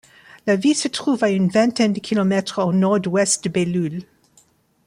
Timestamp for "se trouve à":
0.75-1.29